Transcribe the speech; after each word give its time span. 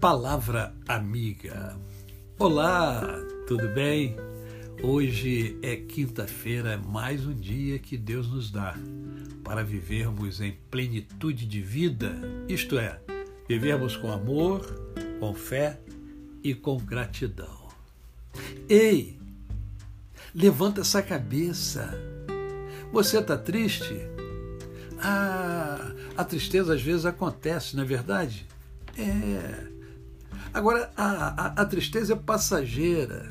Palavra 0.00 0.74
Amiga. 0.88 1.78
Olá, 2.38 3.02
tudo 3.46 3.68
bem? 3.68 4.16
Hoje 4.82 5.58
é 5.60 5.76
quinta-feira, 5.76 6.78
mais 6.78 7.26
um 7.26 7.34
dia 7.34 7.78
que 7.78 7.98
Deus 7.98 8.26
nos 8.26 8.50
dá 8.50 8.74
para 9.44 9.62
vivermos 9.62 10.40
em 10.40 10.52
plenitude 10.70 11.44
de 11.44 11.60
vida, 11.60 12.14
isto 12.48 12.78
é, 12.78 12.98
vivermos 13.46 13.94
com 13.94 14.10
amor, 14.10 14.64
com 15.20 15.34
fé 15.34 15.78
e 16.42 16.54
com 16.54 16.78
gratidão. 16.78 17.68
Ei, 18.70 19.18
levanta 20.34 20.80
essa 20.80 21.02
cabeça. 21.02 21.92
Você 22.90 23.18
está 23.18 23.36
triste? 23.36 24.00
Ah, 24.98 25.92
a 26.16 26.24
tristeza 26.24 26.72
às 26.72 26.80
vezes 26.80 27.04
acontece, 27.04 27.76
não 27.76 27.82
é 27.82 27.86
verdade? 27.86 28.46
É. 28.96 29.79
Agora, 30.52 30.90
a, 30.96 31.04
a, 31.04 31.46
a 31.62 31.64
tristeza 31.64 32.14
é 32.14 32.16
passageira. 32.16 33.30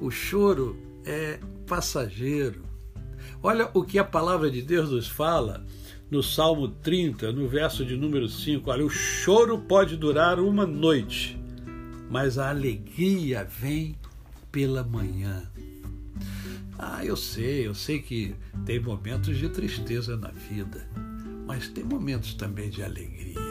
O 0.00 0.10
choro 0.10 0.76
é 1.04 1.38
passageiro. 1.66 2.62
Olha 3.42 3.70
o 3.74 3.84
que 3.84 3.98
a 3.98 4.04
palavra 4.04 4.50
de 4.50 4.62
Deus 4.62 4.90
nos 4.90 5.06
fala 5.06 5.64
no 6.10 6.22
Salmo 6.22 6.68
30, 6.68 7.32
no 7.32 7.48
verso 7.48 7.84
de 7.84 7.96
número 7.96 8.28
5. 8.28 8.70
Olha, 8.70 8.84
o 8.84 8.90
choro 8.90 9.58
pode 9.58 9.96
durar 9.96 10.40
uma 10.40 10.66
noite, 10.66 11.38
mas 12.10 12.38
a 12.38 12.50
alegria 12.50 13.44
vem 13.44 13.96
pela 14.50 14.82
manhã. 14.82 15.50
Ah, 16.78 17.04
eu 17.04 17.16
sei, 17.16 17.66
eu 17.66 17.74
sei 17.74 18.00
que 18.00 18.34
tem 18.66 18.80
momentos 18.80 19.36
de 19.36 19.48
tristeza 19.48 20.16
na 20.16 20.28
vida, 20.28 20.88
mas 21.46 21.68
tem 21.68 21.84
momentos 21.84 22.34
também 22.34 22.68
de 22.68 22.82
alegria. 22.82 23.43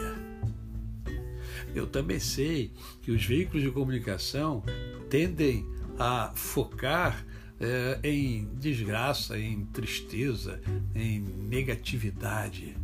Eu 1.74 1.86
também 1.86 2.20
sei 2.20 2.72
que 3.02 3.10
os 3.10 3.24
veículos 3.24 3.62
de 3.62 3.70
comunicação 3.70 4.62
tendem 5.10 5.66
a 5.98 6.32
focar 6.34 7.24
é, 7.60 7.98
em 8.02 8.46
desgraça, 8.54 9.38
em 9.38 9.64
tristeza, 9.66 10.60
em 10.94 11.20
negatividade. 11.20 12.76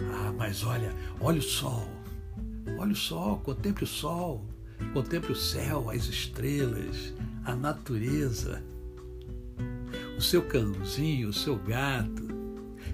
Ah, 0.00 0.32
mas 0.36 0.62
olha, 0.64 0.94
olha 1.20 1.38
o 1.38 1.42
sol, 1.42 1.88
olha 2.78 2.92
o 2.92 2.96
sol, 2.96 3.38
contemple 3.38 3.84
o 3.84 3.86
sol, 3.86 4.44
contemple 4.92 5.32
o 5.32 5.36
céu, 5.36 5.90
as 5.90 6.06
estrelas, 6.06 7.12
a 7.44 7.54
natureza, 7.54 8.62
o 10.16 10.20
seu 10.20 10.42
cãozinho, 10.42 11.28
o 11.28 11.32
seu 11.32 11.56
gato, 11.56 12.28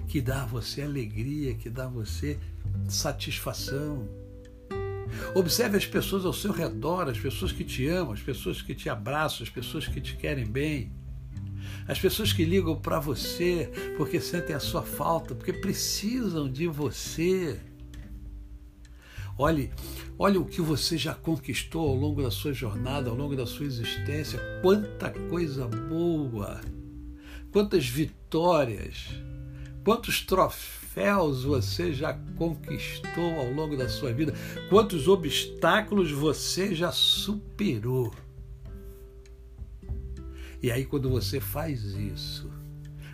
que 0.07 0.21
dá 0.21 0.43
a 0.43 0.45
você 0.45 0.81
alegria, 0.81 1.55
que 1.55 1.69
dá 1.69 1.85
a 1.85 1.89
você 1.89 2.39
satisfação. 2.87 4.07
Observe 5.33 5.77
as 5.77 5.85
pessoas 5.85 6.25
ao 6.25 6.33
seu 6.33 6.51
redor, 6.51 7.09
as 7.09 7.19
pessoas 7.19 7.51
que 7.51 7.63
te 7.63 7.87
amam, 7.87 8.13
as 8.13 8.21
pessoas 8.21 8.61
que 8.61 8.73
te 8.73 8.89
abraçam, 8.89 9.43
as 9.43 9.49
pessoas 9.49 9.87
que 9.87 10.01
te 10.01 10.15
querem 10.15 10.45
bem. 10.45 10.91
As 11.87 11.99
pessoas 11.99 12.33
que 12.33 12.43
ligam 12.43 12.75
para 12.75 12.99
você 12.99 13.71
porque 13.97 14.19
sentem 14.19 14.55
a 14.55 14.59
sua 14.59 14.81
falta, 14.81 15.35
porque 15.35 15.53
precisam 15.53 16.51
de 16.51 16.67
você. 16.67 17.59
Olhe, 19.37 19.71
olhe 20.17 20.37
o 20.37 20.45
que 20.45 20.61
você 20.61 20.97
já 20.97 21.13
conquistou 21.13 21.89
ao 21.89 21.95
longo 21.95 22.23
da 22.23 22.31
sua 22.31 22.53
jornada, 22.53 23.09
ao 23.09 23.15
longo 23.15 23.35
da 23.35 23.45
sua 23.45 23.65
existência. 23.65 24.39
Quanta 24.61 25.11
coisa 25.29 25.67
boa, 25.67 26.61
quantas 27.51 27.85
vitórias, 27.85 29.09
quantos 29.83 30.21
troféus 30.21 30.84
troféus 30.95 31.43
você 31.43 31.93
já 31.93 32.13
conquistou 32.37 33.33
ao 33.37 33.51
longo 33.51 33.75
da 33.75 33.89
sua 33.89 34.13
vida? 34.13 34.33
Quantos 34.69 35.07
obstáculos 35.09 36.09
você 36.11 36.73
já 36.73 36.91
superou? 36.91 38.13
E 40.63 40.71
aí, 40.71 40.85
quando 40.85 41.09
você 41.09 41.39
faz 41.39 41.83
isso, 41.83 42.49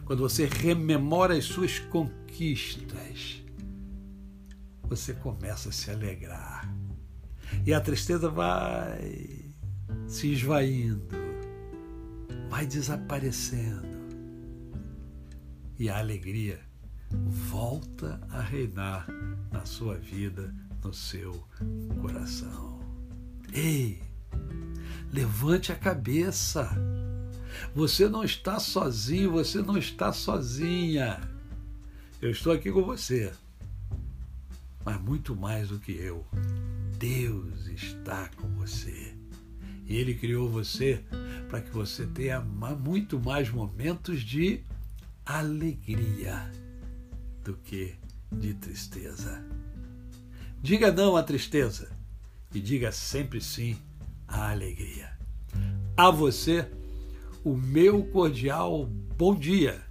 quando 0.06 0.19
você 0.19 0.45
rememora 0.45 1.35
as 1.35 1.45
suas 1.45 1.79
conquistas, 1.79 3.44
você 4.83 5.13
começa 5.16 5.69
a 5.69 5.72
se 5.72 5.89
alegrar. 5.89 6.73
E 7.66 7.73
a 7.73 7.81
tristeza 7.81 8.29
vai 8.29 9.51
se 10.07 10.31
esvaindo, 10.31 11.07
vai 12.50 12.66
desaparecendo. 12.66 13.89
E 15.77 15.89
a 15.89 15.97
alegria 15.97 16.70
volta 17.51 18.17
a 18.29 18.39
reinar 18.39 19.06
na 19.51 19.66
sua 19.66 19.95
vida, 19.95 20.56
no 20.81 20.94
seu 20.94 21.34
coração. 22.00 22.79
Ei, 23.51 24.01
levante 25.12 25.69
a 25.69 25.75
cabeça. 25.75 26.69
Você 27.75 28.07
não 28.07 28.23
está 28.23 28.57
sozinho, 28.57 29.31
você 29.31 29.62
não 29.62 29.78
está 29.78 30.13
sozinha. 30.13 31.19
Eu 32.22 32.31
estou 32.31 32.53
aqui 32.53 32.72
com 32.72 32.84
você. 32.84 33.34
Mas 34.85 35.01
muito 35.01 35.35
mais 35.35 35.68
do 35.68 35.78
que 35.78 35.91
eu, 35.91 36.25
Deus 36.97 37.68
está 37.68 38.29
com 38.38 38.47
você. 38.56 39.13
E 39.85 39.97
Ele 39.97 40.16
criou 40.16 40.50
você 40.50 41.03
para 41.50 41.59
que 41.59 41.69
você 41.69 42.07
tenha 42.07 42.39
muito 42.39 43.19
mais 43.19 43.50
momentos 43.50 44.22
de 44.22 44.62
alegria 45.25 46.50
do 47.44 47.56
que 47.56 47.96
de 48.31 48.53
tristeza. 48.53 49.44
Diga 50.62 50.91
não 50.91 51.18
à 51.18 51.24
tristeza 51.24 51.90
e 52.53 52.59
diga 52.59 52.91
sempre 52.91 53.41
sim 53.41 53.78
à 54.28 54.52
alegria. 54.52 55.09
A 55.97 56.09
você, 56.09 56.68
o 57.44 57.56
meu 57.56 58.03
cordial 58.06 58.85
bom 59.18 59.35
dia, 59.35 59.81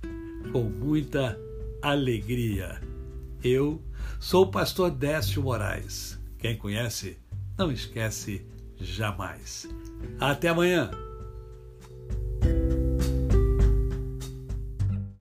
com 0.53 0.65
muita 0.65 1.39
alegria. 1.83 2.81
Eu 3.43 3.83
sou 4.19 4.45
o 4.45 4.51
pastor 4.51 4.91
Décio 4.91 5.43
Moraes. 5.43 6.19
Quem 6.39 6.57
conhece, 6.57 7.19
não 7.59 7.71
esquece 7.71 8.47
jamais. 8.79 9.69
Até 10.19 10.49
amanhã. 10.49 10.91